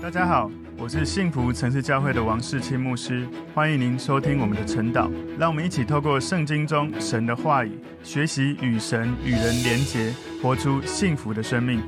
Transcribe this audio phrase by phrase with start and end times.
[0.00, 0.48] 大家好，
[0.78, 5.10] 我是幸福城市教会的王世清牧师，欢迎您收听我们的晨祷。
[5.36, 7.72] 让我们一起透过圣经中神的话语，
[8.04, 11.82] 学习与神与人连结，活出幸福的生命。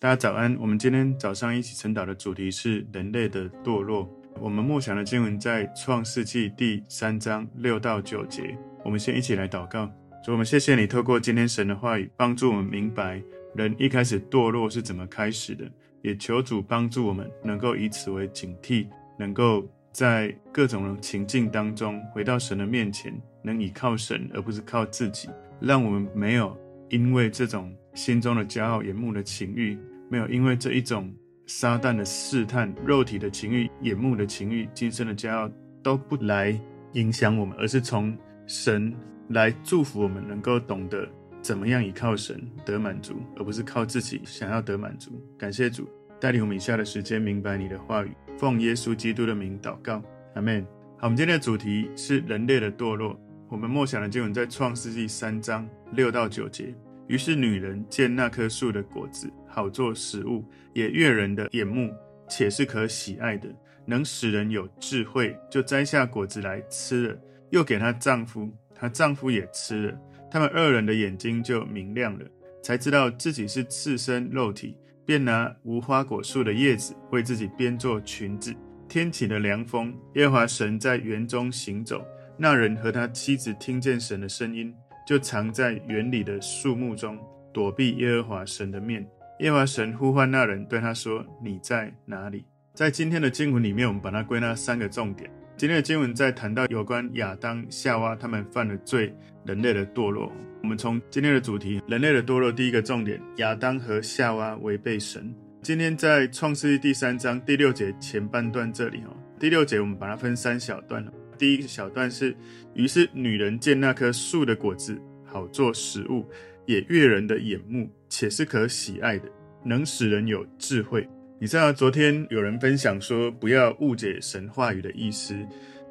[0.00, 4.08] 大家早安，我们今天早上一起晨祷的主题是人类的堕落。
[4.40, 8.56] 我们默想的经文在创世纪第三章六到九节。
[8.82, 9.86] 我们先一起来祷告，
[10.24, 13.22] 主，我们谢谢你透过今天神的话语，帮助我们明白
[13.54, 15.70] 人一开始堕落是怎么开始的。
[16.02, 18.86] 也求主帮助我们，能够以此为警惕，
[19.18, 25.28] 能够在各种情境当中回到神的面前，能倚靠神而不是靠自己，
[25.60, 26.56] 让我们没有
[26.90, 29.78] 因为这种心中的骄傲、眼目的情欲，
[30.10, 31.12] 没有因为这一种
[31.46, 35.50] 撒旦的试探、肉体的情欲、眼目的情欲、今生的骄傲
[35.82, 36.58] 都不来
[36.94, 38.94] 影响我们，而是从神
[39.28, 41.08] 来祝福我们，能够懂得。
[41.42, 45.20] 怎么样依靠神得满足，而不是靠自己想要得满足？
[45.36, 45.88] 感谢主
[46.20, 50.00] 带领我们以下的时间明白你的话语，奉耶稣基督的名祷告，
[50.34, 50.64] 阿门。
[50.98, 53.20] 好，我们今天的主题是人类的堕落。
[53.48, 56.72] 我们默想的经文在创世纪三章六到九节。
[57.08, 61.92] 于是女人见那棵树的果子好做食物，也悦人的眼目，
[62.28, 63.48] 且是可喜爱的，
[63.84, 67.18] 能使人有智慧，就摘下果子来吃了，
[67.50, 69.98] 又给她丈夫，她丈夫也吃了。
[70.32, 72.24] 他们二人的眼睛就明亮了，
[72.62, 78.54] 才知道自己是赤身肉体，便拿无花果树的叶子为自己编做裙子。
[78.88, 82.02] 天起了凉风，耶和华神在园中行走，
[82.38, 84.74] 那人和他妻子听见神的声音，
[85.06, 87.18] 就藏在园里的树木中，
[87.52, 89.06] 躲避耶和华神的面。
[89.40, 95.30] 耶和华神呼唤那人，对他说：“你在哪里？”在今天的经文里面，我们把它归纳三个重点。
[95.62, 100.32] 今天的经文在谈到有关亚当、夏娃他们犯了罪，人类的堕落。
[100.60, 105.32] 我们从今天的主题“人类的堕落”第一个重点：亚当和夏娃违背神。
[105.62, 111.06] 今天在创世记第三章第六节前半段这里，哈，第六节我们把它分三小段。
[111.38, 112.34] 第一小段是：
[112.74, 116.26] 于是女人见那棵树的果子好做食物，
[116.66, 119.28] 也悦人的眼目，且是可喜爱的，
[119.64, 121.08] 能使人有智慧。
[121.42, 125.34] 你知道，昨天有人分享说，不要误解神话语的意思，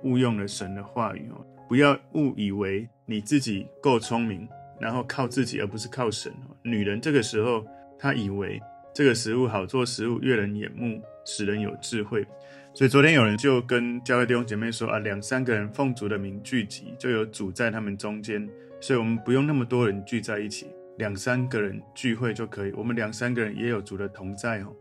[0.01, 1.45] 误用了神的话语哦。
[1.67, 4.47] 不要误以为你自己够聪明，
[4.79, 6.55] 然后靠自己，而不是靠神哦。
[6.63, 7.67] 女人这个时候，
[7.99, 8.61] 她以为
[8.93, 12.25] 这个食物好做食物，悦人眼目，使人有智慧。
[12.73, 18.47] 所以昨天有人就跟教会弟兄姐妹说啊，两三个人奉主的名聚集，就有主在他们中间，
[18.79, 20.67] 所以我们不用那么多人聚在一起，
[20.97, 22.71] 两三个人聚会就可以。
[22.71, 24.73] 我们两三个人也有主的同在哦。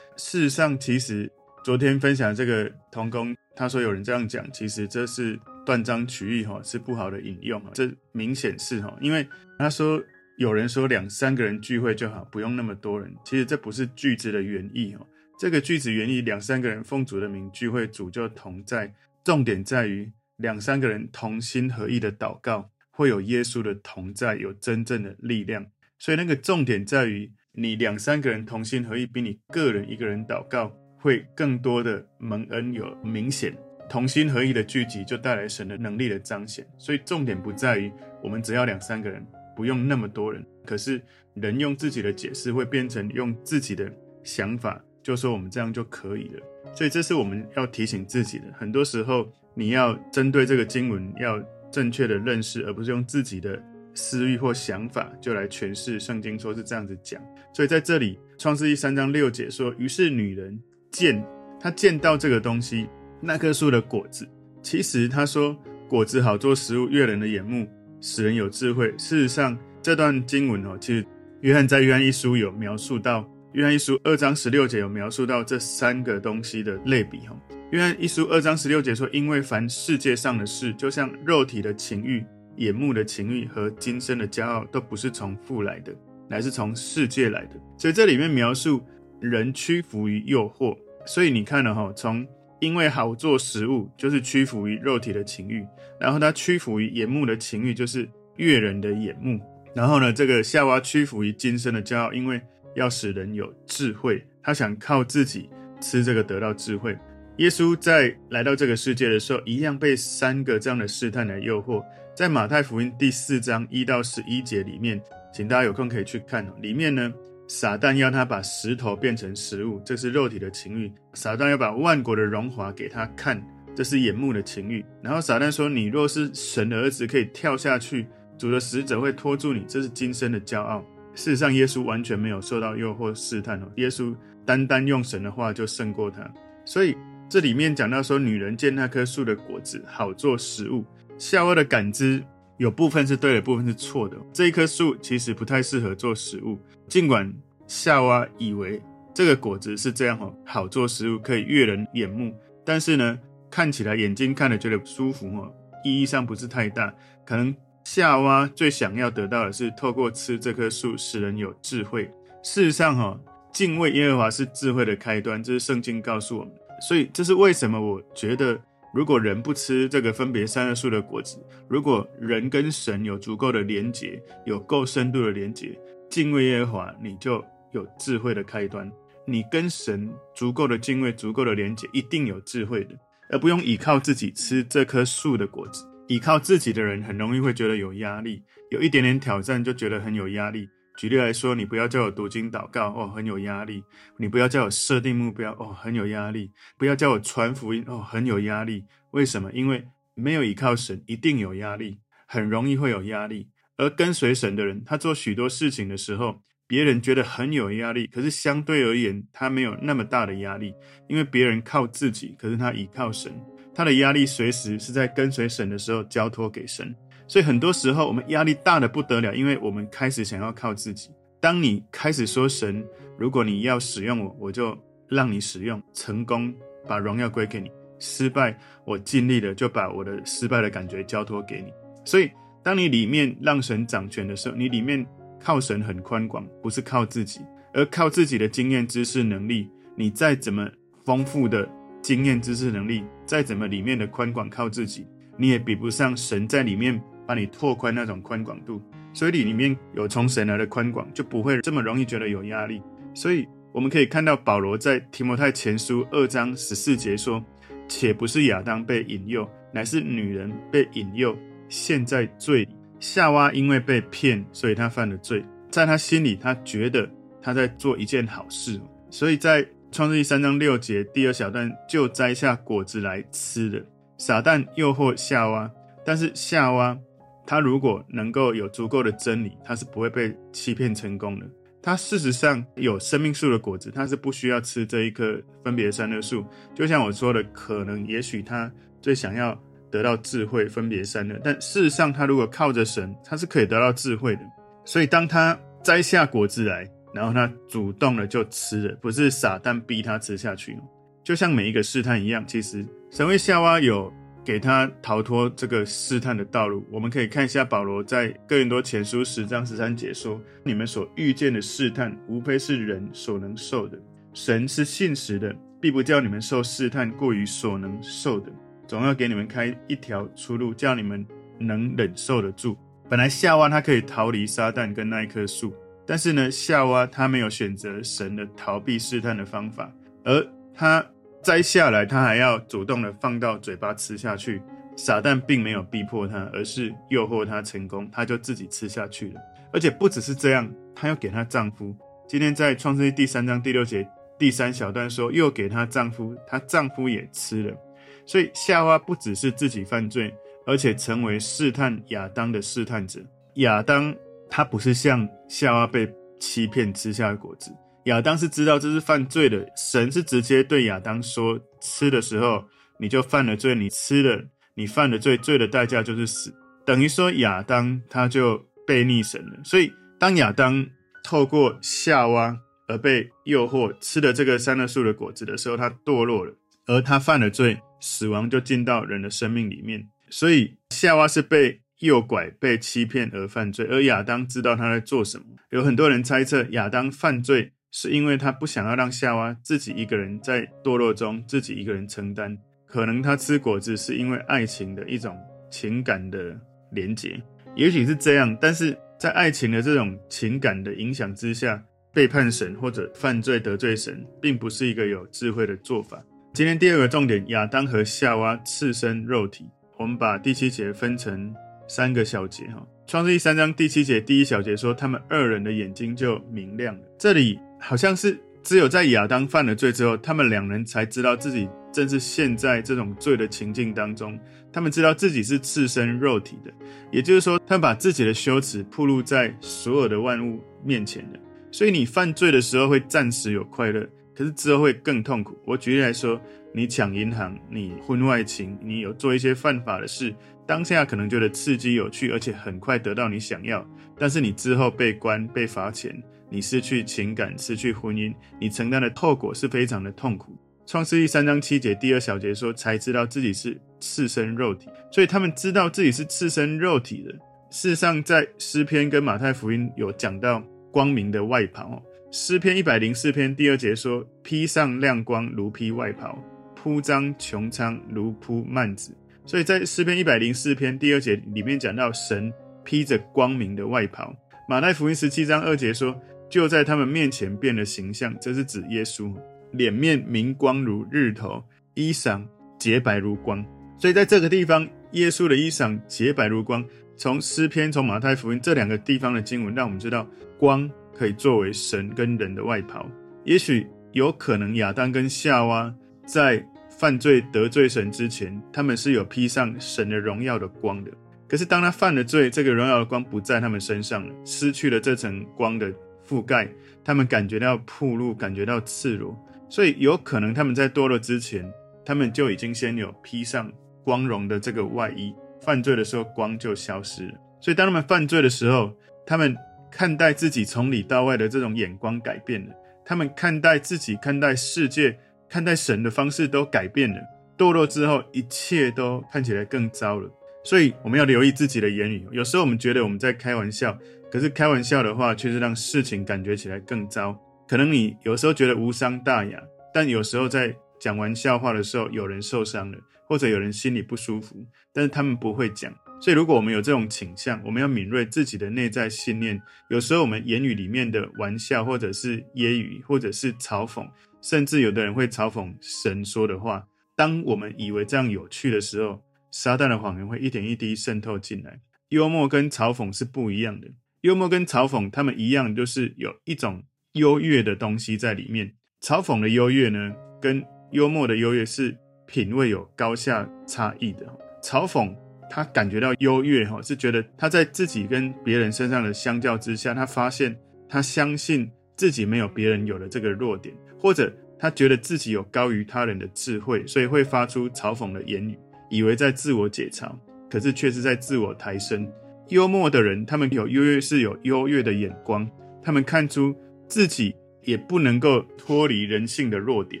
[0.16, 1.30] 事实上，其实
[1.64, 7.70] 昨天分享这个童工，他说有人这样讲，其实这是断章取义哈，是不好的引用啊。
[7.74, 9.26] 这明显是哈，因为
[9.58, 10.00] 他说
[10.38, 13.12] 有人说两三个人聚会就好，不用那么多人。
[13.24, 15.04] 其实这不是句子的原意哈。
[15.38, 18.94] 这个句子原意两三个人奉主的名聚会，主就同在。
[19.24, 25.66] 重点在于两三个人同心合意的祷告，会有耶稣的同在，有真正的力量。
[25.98, 27.32] 所以那个重点在于。
[27.56, 33.56] 你两三个人同心合意，比你个人一个人祷告会更多的蒙恩，有明显
[33.88, 36.66] 同心合意的聚集，就带来神的能力的彰显。
[36.76, 40.44] 所以重点不在于我们只要两三个人，不用那么多人。
[40.66, 41.00] 可是
[41.34, 43.88] 人用自己的解释会变成用自己的
[44.24, 46.42] 想法，就说我们这样就可以了。
[46.74, 48.44] 所以这是我们要提醒自己的。
[48.58, 51.40] 很多时候你要针对这个经文要
[51.70, 53.62] 正确的认识，而不是用自己的。
[53.96, 57.22] 私欲或想法就来诠释圣经，说是这样子讲。
[57.54, 60.60] 所以在这里，创世记三章六节说：“于是女人
[60.90, 61.24] 见
[61.60, 62.88] 她见到这个东西，
[63.20, 64.28] 那棵树的果子。
[64.60, 65.56] 其实他说
[65.88, 67.68] 果子好做食物，悦人的眼目，
[68.00, 68.88] 使人有智慧。
[68.98, 71.06] 事实上，这段经文哦，其实
[71.42, 77.38] 约翰在约翰一书有描述到，约翰一书二章十六节有描述到这三个东西的类比哦。
[77.70, 82.24] 约翰一书二章十六节说：因为凡世界上的事，就像肉体的情欲。”
[82.56, 85.92] 眼目的情欲和今生的骄傲都不是从父来的，
[86.28, 87.60] 乃是从世界来的。
[87.76, 88.82] 所以这里面描述
[89.20, 90.76] 人屈服于诱惑。
[91.06, 92.26] 所以你看了哈，从
[92.60, 95.62] 因为好做食物，就是屈服于肉体的情欲；
[96.00, 99.38] 然后他屈服于眼目的情欲，就是悦人的眼目。
[99.74, 102.40] 然后呢，这个夏娃屈服于今生的骄傲，因为
[102.74, 105.50] 要使人有智慧，他想靠自己
[105.80, 106.96] 吃这个得到智慧。
[107.38, 111.84] 耶稣在来到这个世界的时候，一样被三个这样的试探来诱惑。
[112.14, 115.02] 在马太福音第四章一到十一节里面，
[115.34, 116.46] 请大家有空可以去看。
[116.62, 117.12] 里面呢，
[117.48, 123.44] 撒旦要他把石头变成食物，这是肉体的情欲；撒旦要把万国的荣华给他看，
[123.74, 124.84] 这是眼目的情欲。
[125.02, 128.06] 然后撒旦说：“你若是神的儿子，可以跳下去，
[128.38, 130.84] 主的使者会拖住你。”这是今生的骄傲。
[131.16, 133.66] 事实上，耶稣完全没有受到诱惑试探哦。
[133.74, 134.14] 耶稣
[134.46, 136.28] 单单用神的话就胜过他。
[136.64, 136.96] 所以
[137.28, 140.84] 这里面讲到说，女人见那棵树的果子好做食物，
[141.18, 142.22] 夏娃的感知
[142.56, 144.16] 有部分是对的，部分是错的。
[144.32, 146.58] 这一棵树其实不太适合做食物，
[146.88, 147.32] 尽管
[147.66, 148.80] 夏娃以为
[149.12, 152.34] 这个果子是这样哦，好做食物，可以悦人眼目，
[152.64, 153.18] 但是呢，
[153.50, 155.52] 看起来眼睛看了觉得舒服哦，
[155.84, 156.94] 意义上不是太大。
[157.24, 157.54] 可能
[157.84, 162.10] 夏娃最想要得到的是透过吃这棵树使人有智慧。
[162.42, 163.18] 事实上哈，
[163.52, 166.52] 敬畏耶和华是智慧的开端，这是圣经告诉我们。
[166.80, 168.60] 所以这是为什么我觉得。
[168.94, 175.76] 如果人不吃这个分别三恶树的果子，如果人跟神有足够的连结，有够深度的连结，
[176.08, 178.90] 敬畏耶和华，你就有智慧的开端。
[179.26, 182.94] 你跟神足够的敬畏，足够的连结，一定有智慧的，
[183.30, 185.84] 而不用依靠自己吃这棵树的果子。
[186.06, 190.68] 依靠自己的人，很容易会觉得有压力，有一点点挑战就觉得很有压力。
[190.96, 193.82] 举例来说，你不要叫我读经祷告哦，很有压力；
[194.16, 198.84] 你不要叫我设定目标哦，很有压力；不要叫我传福音哦，很有压力。
[199.10, 199.50] 为什么？
[199.52, 201.98] 因为没有依靠神，一定有压力，
[202.28, 203.48] 很容易会有压力。
[203.76, 210.72] 而跟随神的人，他做许多事情的时候，别人觉得很有压力，可是相对而言，他没有那么大的压力，
[211.08, 213.32] 因为别人靠自己，可是他依靠神，
[213.74, 216.94] 他的压力随时是在跟随神的时候交托给神。
[217.26, 221.10] 所以很多时候我们压力大的不得了，因为我们开始想要靠自己。
[221.40, 222.84] 当你开始说神，
[223.18, 224.76] 如果你要使用我，我就
[225.08, 226.54] 让你使用，成功
[226.86, 227.68] 把荣耀归给你；
[227.98, 231.72] 失败我尽力了，就把我的失败的感觉交托给你。
[232.04, 232.30] 所以
[232.62, 235.06] 当你里面让神掌权的时候，你里面
[235.38, 237.40] 靠神很宽广，不是靠自己，
[237.72, 239.68] 而靠自己的经验、知识、能力。
[239.96, 240.68] 你再怎么
[241.04, 241.68] 丰富的
[242.02, 245.06] 经验、知识、能力，再怎么里面的宽广，靠自己
[245.36, 247.00] 你也比不上神在里面。
[247.26, 248.80] 把你拓宽那种宽广度，
[249.12, 252.82] 所以你里面有从神来的宽广，就不会这么容易觉得有压力。
[253.14, 257.44] 所以我们可以看到保罗在提摩太前书二章十四节说
[257.88, 261.36] ：“且不是亚当被引诱，乃是女人被引诱，
[261.68, 262.68] 陷在罪里。
[263.00, 265.44] 夏娃因为被骗，所以她犯了罪。
[265.70, 267.08] 在她心里，她觉得
[267.42, 268.80] 她在做一件好事。
[269.10, 273.84] 所以在创世记三章六节第二小段，就摘下果子来吃了。
[274.18, 275.70] 撒旦诱惑夏娃，
[276.04, 276.98] 但是夏娃。
[277.46, 281.46] 他如果能够有足够的真理，他是不会被欺骗成功的。
[281.82, 286.42] 他事实上有生命树的果子，他是不需要吃这一棵分别善恶树。
[286.74, 289.54] 就像我说的，可能也许他最想要
[289.90, 291.38] 得到智慧，分别善恶。
[291.44, 294.42] 但事实上，他如果靠着神，他是可以得到智慧的。
[294.86, 300.78] 所以，当他摘下果子来，然后他主动的就吃了，不是撒旦逼他吃下去。
[301.22, 304.10] 就像每一个试探一样，其实神为夏娃有。
[304.44, 306.84] 给他逃脱这个试探的道路。
[306.90, 313.98] 我们可以看一下保罗在哥林多前书十章十三节说：“你们所遇见的试探，无非是人所能受的。
[314.34, 318.52] 神是信实的，必不叫你们受试探过于所能受的，
[318.86, 321.26] 总要给你们开一条出路，叫你们
[321.58, 322.76] 能忍受得住。”
[323.08, 325.74] 本来夏娃她可以逃离撒旦跟那一棵树，
[326.06, 329.90] 但是呢，夏娃她没有选择神的逃避试探的方法，
[330.24, 331.04] 而她。
[331.44, 334.62] 摘下来，他还要主动的放到嘴巴吃下去。
[334.96, 339.40] 撒旦并没有逼迫他，而是诱惑他成功，他就自己吃下去了。
[339.72, 341.94] 而且不只是这样，他又给她丈夫。
[342.28, 344.08] 今天在创世记第三章第六节
[344.38, 347.76] 第三小段说，又给她丈夫，她丈夫也吃了。
[348.24, 350.32] 所以夏娃不只是自己犯罪，
[350.64, 353.20] 而且成为试探亚当的试探者。
[353.54, 354.14] 亚当
[354.48, 356.08] 他不是像夏娃被
[356.38, 357.72] 欺骗吃下果子。
[358.04, 362.64] 亚当是知道这是犯罪的，神是直接对亚当说：“吃的时候
[363.00, 364.44] 你就犯了罪，你吃了，
[364.74, 369.58] 你犯了罪，罪的代价就是死。”等于说亚当他就背逆神了。
[369.64, 370.86] 所以当亚当
[371.22, 376.54] 透过夏娃而被诱惑吃了这个善恶树的果子的时候，他堕落了，
[376.86, 380.06] 而他犯了罪，死亡就进到人的生命里面。
[380.28, 385.44] 所以夏娃是被诱拐、被欺骗而犯罪，而亚当知道他在做什么。
[385.70, 387.72] 有很多人猜测亚当犯罪。
[387.96, 395.38] 是因为他不想要让夏娃自己一个人在堕落中自己一个人承担，可能他吃果子是因为爱情的一种
[395.70, 396.58] 情感的
[396.90, 397.40] 连结，
[397.76, 398.58] 也许是这样。
[398.60, 401.80] 但是在爱情的这种情感的影响之下，
[402.12, 406.20] 背叛神或者犯罪得罪神，并不是一个有智慧的做法。
[406.52, 409.66] 今天第二个重点，亚当和夏娃赤身肉体，
[409.98, 411.54] 我们把第七节分成
[411.86, 412.84] 三个小节哈。
[413.06, 417.00] 创世记三章第七节第一小节说，他们二人的眼睛就明亮了。
[417.16, 417.56] 这里。
[417.86, 424.40] 好像是只有在亚当犯了罪之后，他们两人才知道自己正是陷在这种罪的情境当中。
[424.72, 426.72] 他们知道自己是赤身肉体的，
[427.12, 431.38] 也就是说，他把自己的羞耻暴露在所有的万物面前的。
[431.70, 435.54] 所以，你犯罪的时候会暂时有快乐，可是之后会更痛苦。
[435.66, 436.40] 我举例来说，
[436.72, 440.34] 你抢银行，你婚外情，你有做一些犯法的事，
[440.66, 443.86] 当下可能觉得刺激有趣，而且很快得到你想要，
[444.18, 446.20] 但是你之后被关、被罚钱，
[446.54, 450.56] 你失去情感、失去婚姻，你承担的后果是非常的痛苦。
[450.86, 457.32] 创世记三章七节第二小节说，才知道自己是赤身肉体，所以他们知道自己是赤身肉体的。
[457.70, 462.00] 事实上，在诗篇跟马太福音有讲到光明的外袍。
[462.30, 466.38] 诗篇一百零四篇第二节说，披上亮光如披外袍，
[466.76, 469.12] 铺张穹苍如铺幔子。
[469.44, 472.52] 所以在诗篇一百零四篇第二节里面讲到神
[472.84, 474.32] 披着光明的外袍。
[474.66, 479.32] 马太福音十七章二节说，就在他们面前变了形象，这是指耶稣。
[479.72, 481.62] 脸面明光如日头，
[481.94, 482.42] 衣裳
[482.78, 483.64] 洁白如光。
[483.98, 486.84] 所以在这个地方，耶稣的衣裳洁白如光。
[487.16, 490.26] 从诗篇、从马太福音这两个地方的经文，让我们知道
[490.58, 493.08] 光可以作为神跟人的外袍。
[493.44, 495.94] 也许有可能亚当跟夏娃
[496.26, 501.10] 在犯罪得罪神之前，他们是有披上神的荣耀的光的。
[501.46, 505.92] 可是当他犯了罪，这个荣耀的光不在他们身上了，失去了这层光的
[506.28, 506.68] 覆盖，
[507.04, 509.36] 他们感觉到暴露，感觉到赤裸。
[509.68, 511.68] 所以有可能他们在堕落之前，
[512.04, 517.34] 他们就已经先有披上光荣的这个外衣，犯罪的时候光就消失了。
[517.60, 518.92] 所以当他们犯罪的时候，
[519.26, 519.56] 他们
[519.90, 527.16] 看待自己从里到外的这种眼光改变了，他们看待自己、看待世界、看待神的方式都改变了。
[527.56, 530.30] 堕落之后，一切都看起来更糟了。
[530.64, 532.26] 所以我们要留意自己的言语。
[532.32, 533.96] 有时候我们觉得我们在开玩笑，
[534.34, 537.40] 可是开玩笑的话，却是让事情感觉起来更糟。
[537.68, 539.62] 可能你有时候觉得无伤大雅，
[539.94, 542.98] 但有时候在讲完笑话的时候，有人受伤了，
[543.28, 544.56] 或者有人心里不舒服，
[544.92, 545.94] 但是他们不会讲。
[546.20, 549.62] 所以，如果我们有这种倾向，我们要敏锐自己的内在信念。
[549.88, 554.04] 有时候我们言语里面的玩笑，或者是揶揄，或者是嘲讽，
[554.42, 556.84] 甚至有的人会嘲讽神说的话。
[557.14, 559.22] 当我们以为这样有趣的时候，
[559.52, 561.78] 撒旦的谎言会一点一滴渗透进来。
[562.08, 563.86] 幽默跟嘲讽是不一样的。
[564.24, 566.82] 幽默跟嘲讽，他们一样，就是有一种。
[567.12, 574.26] 优越的东西在里面，嘲讽的优越呢，跟幽默的优越是品味有高下差异的。
[574.60, 575.14] 嘲讽
[575.48, 588.58] 他感觉到优越哈，是觉得他在自己跟别人身上的相较之下，他发现他相信自己没有别人有的这个弱点，或者他觉得自己有高于他人的智慧，所以会发出嘲讽的言语，
[588.90, 590.10] 以为在自我解嘲，
[590.50, 592.10] 可是却是在自我抬升。
[592.48, 595.48] 幽默的人，他们有优越，是有优越的眼光，
[595.82, 596.54] 他们看出。
[596.86, 600.00] 自己也不能够脱离人性的弱点，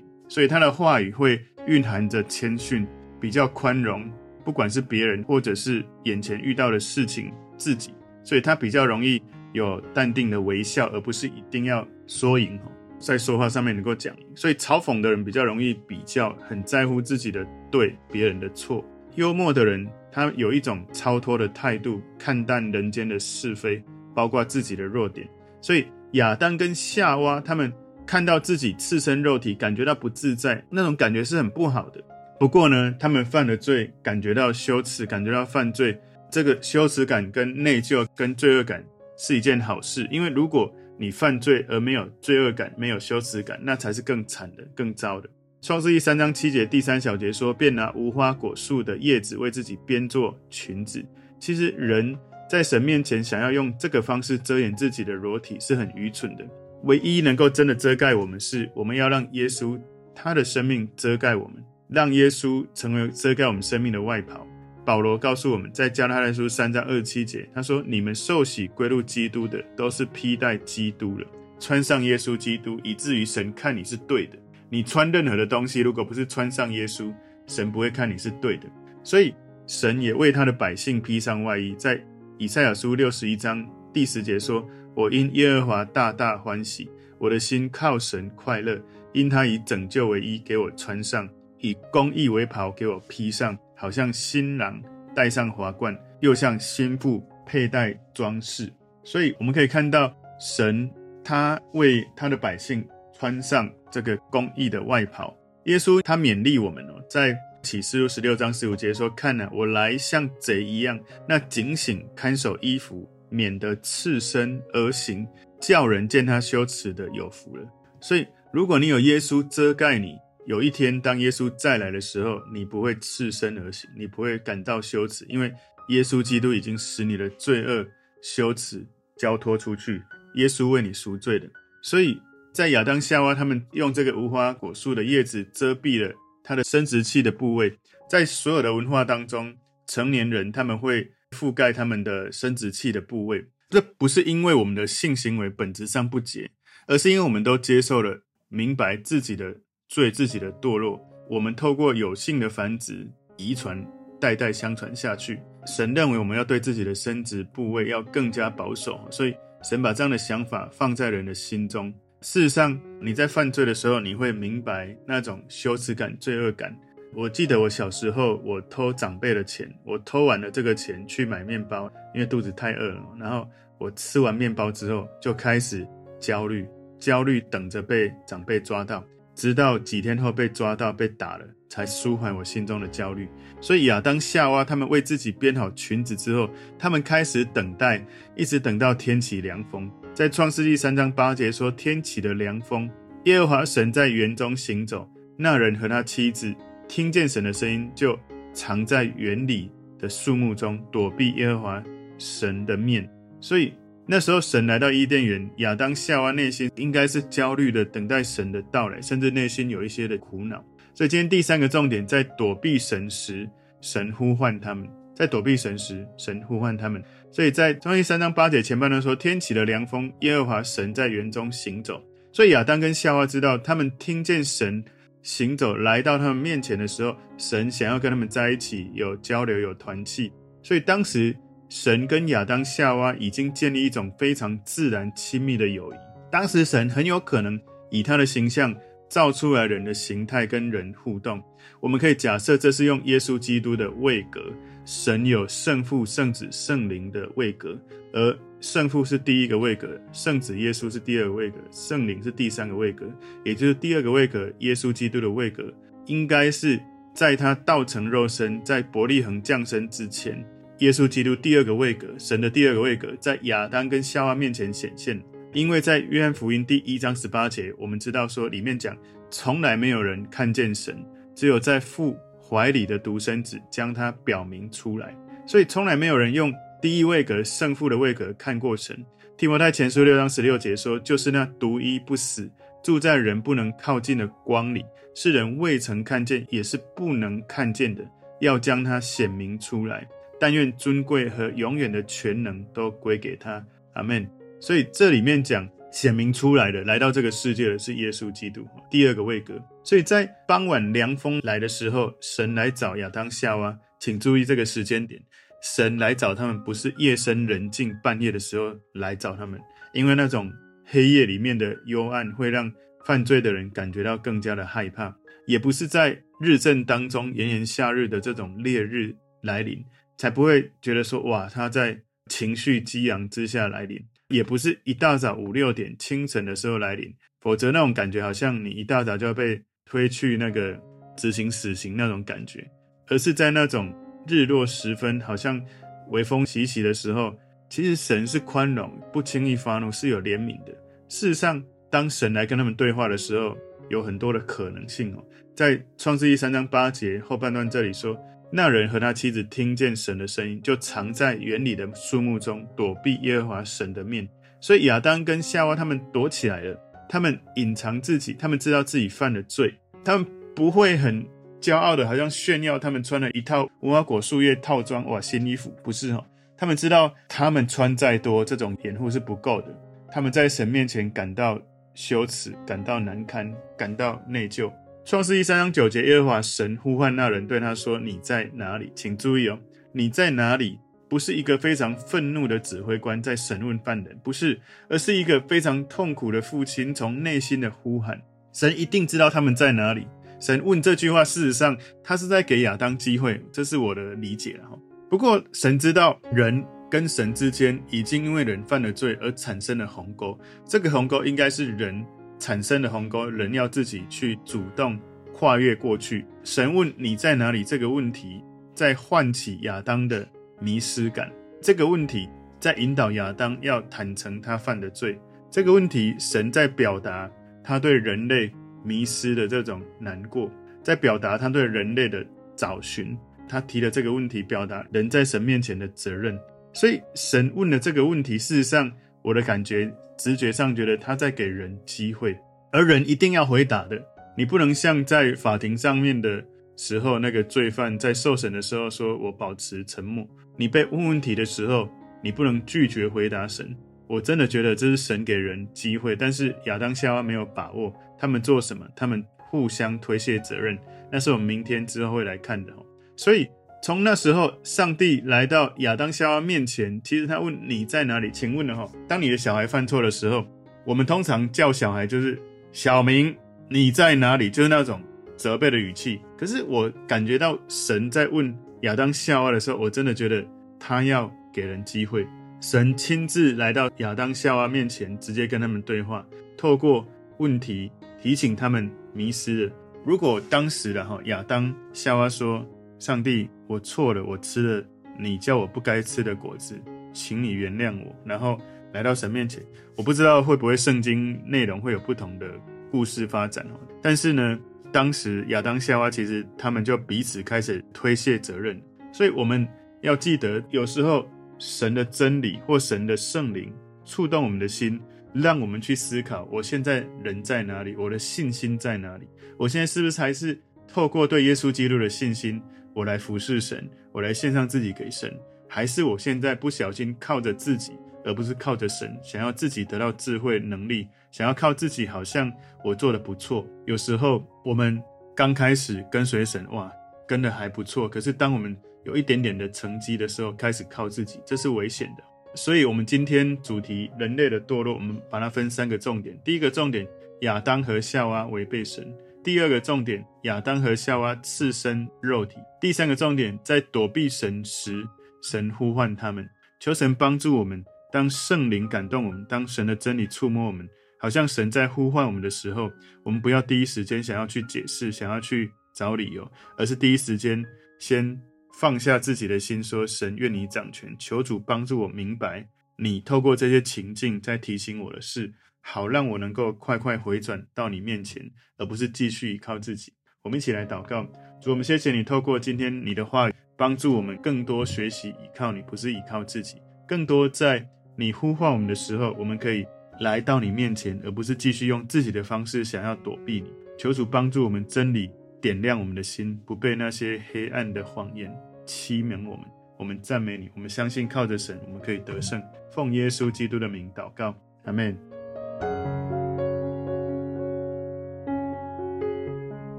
[0.28, 2.86] 所以他的话语会蕴含着谦逊，
[3.18, 4.08] 比较宽容，
[4.44, 9.20] 不管是别人或者是眼前遇到的事情，自己，所以他比较容易
[9.54, 12.60] 有淡定的微笑，而不是一定要说赢，
[12.98, 14.26] 在说话上面能够讲赢。
[14.34, 18.84] 所以嘲讽的人比较容易比较，很在乎自己的对，别人的错。
[19.16, 23.82] 幽默的人，他有一种超脱的态度，看淡人间的是非，
[24.14, 25.28] 包括自己的弱点，
[25.60, 25.84] 所以。
[26.14, 27.72] 亚当跟夏娃，他们
[28.06, 32.00] 看到自己赤身肉体，感觉到不自在，那种感觉是很不好的。
[32.38, 38.84] 不过呢，他们犯了罪，感觉到羞耻，感觉到犯罪，这个羞耻感跟内疚跟罪恶感
[39.16, 40.06] 是一件好事。
[40.08, 45.28] 因为如果你犯罪而没有罪恶感，没有羞耻感，那才是更惨的、更糟的。
[45.64, 51.02] 创世记三章七节第三小节说：“便拿无花果树的叶子为自己编做裙子。”
[51.40, 52.14] 其实人。
[52.46, 56.46] 在神面前，想要用这个方式遮掩自己的裸体是很愚蠢的。
[56.82, 59.80] 唯一能够真的遮盖我们是，我们要让耶稣
[60.14, 64.46] 他的生命遮盖我们，让耶稣成为遮盖我们生命的外袍。
[64.84, 71.26] 保罗告诉我们在加拉太书三章二十七节，他说：“你们受洗归入基督的，都是披戴基督了，
[71.58, 74.36] 穿上耶稣基督，以至于神看你是对的。
[74.74, 77.14] 你穿任何的东西，如果不是穿上耶稣，
[77.46, 78.66] 神不会看你是对的。
[79.04, 79.32] 所以
[79.68, 82.04] 神也为他的百姓披上外衣，在。
[82.38, 86.90] 以赛亚书六十一章第十节说：“我因耶和华大大欢喜，
[87.20, 91.28] 我的心靠神快乐，因他以拯救为衣给我穿上，
[91.60, 94.82] 以公义为袍给我披上，好像新郎
[95.14, 98.68] 戴上华冠，又像新妇佩戴装饰。”
[99.04, 100.90] 所以我们可以看到，神
[101.22, 102.84] 他为他的百姓
[103.24, 105.34] 穿上这个公义的外袍。
[105.64, 107.34] 耶稣他勉励我们哦，在。
[107.62, 111.00] 启示录十六章十五节说：“看哪，我来像贼一样。
[111.26, 115.26] 那警醒看守衣服，免得赤身而行，
[115.58, 117.66] 叫人见他羞耻的有福了。”
[118.02, 120.14] 所以，如果你有耶稣遮盖你，
[120.44, 125.50] 有一天当耶稣再来的时候，你不会赤身而行，你不会感到羞耻，因为
[125.88, 127.86] 耶稣基督已经使你的罪恶、
[128.22, 130.02] 羞耻交托出去。
[130.34, 131.48] 耶稣为你赎罪的，
[131.82, 132.20] 所以
[132.54, 137.76] 在亚当夏娃他们用这个无花果树的叶子遮蔽了他的生殖器的部位，
[138.08, 139.56] 在所有的文化当中，
[139.88, 143.46] 成年人他们会覆盖他们的生殖器的部位。
[143.70, 146.52] 这不是因为我们的性行为本质上不洁，
[146.86, 149.56] 而是因为我们都接受了明白自己的
[149.88, 151.00] 罪、自己的堕落。
[151.28, 153.84] 我们透过有性的繁殖、遗传，
[154.20, 155.40] 代代相传下去。
[155.66, 159.34] 神认为我们要对自己的生殖部位要更加保守，所以
[159.64, 161.92] 神把这样的想法放在人的心中。
[162.24, 166.74] 事实上，你在犯罪的时候，你会明白那种羞耻感、罪恶感。
[167.12, 173.02] 我记得我小时候，我偷长辈的钱，我偷完了这个钱去买面包，因为肚子太饿了。
[173.20, 175.86] 然后我吃完面包之后，就开始
[176.18, 176.66] 焦虑，
[176.98, 179.04] 焦虑等着被长辈抓到，
[179.34, 183.28] 直到几天后被抓到被打了，才舒缓我心中的焦虑。
[183.60, 188.00] 所以亚当夏娃他们为自己编好裙子之后，他们开始等待，
[188.36, 189.90] 一直等到天起凉风。
[190.14, 192.88] 在创世纪三章八节说：“天起的凉风，
[193.24, 196.54] 耶和华神在园中行走，那人和他妻子
[196.86, 198.16] 听见神的声音，就
[198.52, 201.82] 藏在园里的树木中，躲避耶和华
[202.18, 203.10] 神的面。
[203.40, 203.72] 所以
[204.06, 210.64] 那时候神来到伊甸园，亚当夏娃内心应该是焦虑的，等待神的到来，甚至内心有一些的苦恼。
[210.94, 213.48] 所以今天第三个重点，在躲避神时，
[213.80, 217.00] 神呼唤他们。”在躲避神时，神呼唤他们。
[217.30, 224.84] 所以在创世三章八节前半段说：“天起了凉风，耶和华神在园中行走。”所以亚当跟夏娃知道，他们听见神
[225.22, 230.32] 行走来到他们面前的时候，神想要跟他们在一起，有交流，有团契。
[230.64, 231.32] 所以当时
[231.68, 235.96] 神跟亚当、夏娃已经建立一种非常自然亲密的友谊。
[236.28, 237.56] 当时神很有可能
[237.88, 238.74] 以他的形象
[239.14, 241.40] 造出来人的形态跟人互动。
[241.78, 244.40] 我们可以假设这是用耶稣基督的位格。
[244.84, 247.78] 神有圣父、圣子、圣灵的位格，
[248.12, 253.06] 而圣父是第一个位格，圣子耶稣是第二个位格，圣灵是第三个位格，
[253.44, 255.72] 也就是第二个位格，耶稣基督的位格，
[256.06, 256.78] 应该是
[257.14, 260.44] 在他道成肉身，在伯利恒降生之前，
[260.80, 265.22] 耶稣基督第二个位格，神的第二个位格，在亚当跟夏娃面前显现。
[265.54, 268.94] 因为在约翰福音第一章十八节，我们知道说里面讲，
[269.30, 271.02] 从来没有人看见神，
[271.34, 272.16] 只有在父。
[272.46, 279.02] 怀里的独生子将他表明出来，所以从来没有人用第一位格圣父的位格看过神。
[279.38, 282.48] 提摩太前书六章十六节说：“就是那独一不死，
[282.82, 288.06] 住在人不能靠近的光里，是人未曾看见，也是不能看见的，
[288.40, 290.06] 要将他显明出来。
[290.38, 293.64] 但愿尊贵和永远的全能都归给他。”
[293.94, 294.28] 阿门。
[294.64, 295.68] 所以这里面讲。
[295.94, 299.54] 显明出来的，来到这个世界的是耶稣基督，第二个位格。
[299.84, 305.22] 所以在傍晚凉风来的时候，神来找亚当夏娃，请注意这个时间点，
[305.62, 309.60] 神来找他们不是夜深人静半夜的时候来找他们，
[309.92, 310.52] 因为那种
[310.84, 312.68] 黑夜里面的幽暗会让
[313.04, 319.80] 犯罪的人感觉到更加的害怕，也不是在日正当中炎炎夏日的这种烈日来临，
[320.18, 324.04] 才不会觉得说哇，他在情绪激昂之下来临。
[324.34, 330.78] 也不是一大早五六点清晨的时候来临，否则那种感觉好像你一大早就要被推去那个
[331.16, 332.68] 执行死刑那种感觉，
[333.06, 333.94] 而是在那种
[334.26, 335.62] 日落时分，好像
[336.10, 337.34] 微风习习的时候，
[337.70, 340.72] 其实神是宽容，不轻易发怒，是有怜悯的。
[341.08, 343.56] 事实上，当神来跟他们对话的时候，
[343.88, 345.24] 有很多的可能性哦。
[345.54, 348.18] 在创世记三章八节后半段这里说。
[348.56, 354.28] 那人和他妻子听见神的声音，就藏在园里的树木中，躲避耶和华神的面。
[354.60, 361.26] 所以亚当跟夏娃他们躲起来了，他们隐藏自己，他们知道自己犯了罪，他们不会很
[361.60, 366.24] 骄傲的，好像炫耀他们穿了一套无花果树叶套装，哇，新衣服，不是哦。
[366.56, 369.76] 他们知道他们穿再多，这种掩护是不够的。
[370.12, 371.60] 他们在神面前感到
[371.92, 374.72] 羞耻，感到难堪，感到内疚。
[375.06, 379.58] 创世记三章九节，耶和华神呼唤那人，对他说：“你在哪里？”请注意哦
[379.92, 380.78] ，“你在哪里？”
[381.10, 388.18] 不是一个非常愤怒的指挥官在审问犯人，不是，而是一个非常痛苦的父亲从内心的呼喊。
[388.54, 390.06] 神一定知道他们在哪里。
[390.40, 394.70] 神问这句话，事实上他是在给亚当机会，这是我的理解哈。
[395.10, 400.36] 不过神知道人跟神之间已经因为人犯了罪而产生了鸿沟，
[400.66, 402.02] 这个鸿沟应该是人。
[402.44, 405.00] 产生的鸿沟，人要自己去主动
[405.32, 406.26] 跨越过去。
[406.42, 407.64] 神问你在哪里？
[407.64, 410.28] 这个问题在唤起亚当的
[410.60, 411.32] 迷失感。
[411.62, 412.28] 这个问题
[412.60, 415.18] 在引导亚当要坦诚他犯的罪。
[415.50, 417.30] 这个问题，神在表达
[417.62, 418.52] 他对人类
[418.84, 420.50] 迷失的这种难过，
[420.82, 422.22] 在表达他对人类的
[422.54, 423.16] 找寻。
[423.48, 426.38] 他提了这个问题，表达人在神面前的责任。
[426.74, 428.92] 所以，神问了这个问题，事实上。
[429.24, 432.38] 我的感觉直觉上觉得他在给人机会，
[432.70, 434.00] 而人一定要回答的。
[434.36, 436.44] 你不能像在法庭上面的
[436.76, 441.88] 时候，那个罪犯在受审的时候说：“我保持沉默。”你被问问题的时候，
[442.22, 443.74] 你不能拒绝回答神。
[444.06, 447.90] 我真的觉得这是神给人机会，但是亚当夏娃没有把握。
[448.18, 448.86] 他们做什么？
[448.94, 450.78] 他们互相推卸责任。
[451.10, 452.72] 那是我们明天之后会来看的。
[453.16, 453.48] 所以
[453.84, 458.30] 从那时候，上帝来到亚当夏娃面前，其实他问你在哪里？
[458.30, 460.42] 请问了哈，当你的小孩犯错的时候，
[460.86, 462.40] 我们通常叫小孩就是
[462.72, 463.36] 小明。
[463.68, 464.48] 你在哪里？
[464.48, 465.02] 就是那种
[465.36, 466.18] 责备的语气。
[466.34, 470.42] 可是我感觉到神在问亚当夏娃的时候，我真的觉得
[470.80, 472.26] 他要给人机会。
[472.62, 476.24] 神亲自来到亚当夏娃面前，直接跟他们对话，
[476.56, 479.72] 透过问题提醒他们迷失了。
[480.06, 482.66] 如果当时的哈亚当夏娃说
[482.98, 484.86] ：“上帝，我错了，我吃了
[485.18, 486.80] 你叫我不该吃的果子，
[487.12, 488.58] 请你原谅我。”然后
[488.92, 489.62] 来到神面前，
[489.96, 492.46] 我不知道会不会圣经内容会有不同的。
[492.90, 494.56] 故事发展哦，但是呢，
[494.92, 498.80] 当时亚当夏娃其实他们就彼此开始推卸责任，
[499.12, 499.66] 所以我们
[500.00, 503.72] 要记得，有时候神的真理或神的圣灵
[504.04, 505.00] 触动我们的心，
[505.32, 507.96] 让我们去思考：我现在人在哪里？
[507.96, 509.26] 我的信心在哪里？
[509.58, 512.62] 我现在是不是还是透过对耶稣基督的信心，
[512.94, 515.36] 我来服侍神，我来献上自己给神？
[515.68, 517.92] 还是我现在不小心靠着自己，
[518.24, 521.08] 而不是靠着神，想要自己得到智慧能力？
[521.32, 522.52] 想要靠自己，好像
[522.84, 523.66] 我做得不错。
[523.84, 525.02] 有时候我们
[525.34, 526.90] 刚开始跟随神，哇，
[527.26, 528.08] 跟得还不错。
[528.08, 532.22] 可是当我们有一点点的成绩的时候，开始靠自己，这是危险的。
[532.54, 536.38] 所以，我们今天主题人类的堕落，我们把它分三个重点。
[536.44, 537.04] 第一个重点，
[537.40, 539.04] 亚当和夏娃违背神；
[539.44, 545.06] 第二个重点，亚当和夏娃赤身肉体；第三个重点，在躲避神时，
[545.42, 546.48] 神呼唤他们，
[546.80, 547.84] 求神帮助我们。
[548.10, 550.88] 当圣灵感动我们，当神的真理触摸我们。
[551.20, 552.90] 好像神在呼唤我们的时候，
[553.22, 557.62] 我们不要第一时间想要去解释，想要去找理由，而是第一时间
[557.98, 558.40] 先
[558.78, 565.52] 放下自己的心，说：“神愿你掌权，求主帮助我明白你透过这些情境在提醒我的事，
[565.86, 571.24] 好让我能够快快回转到你面前，而不是继续依靠自己。”我们一起来祷告，
[571.60, 579.86] 主，我们谢谢你透过今天你的话语，帮助我们更多学习依靠你，不是依靠自己，更多在你呼唤我们的时候，我们可以。
[580.20, 583.72] 来到你面前，而不是继续用自己的方式想要躲避你。
[583.98, 585.28] 求主帮助我们，真理
[585.60, 588.48] 点亮我们的心，不被那些黑暗的谎言
[588.86, 589.66] 欺瞒我们。
[589.98, 592.62] 我们赞美你，我们相信靠着神，我们可以得胜。
[592.92, 595.33] 奉耶稣基督的名祷告，阿门。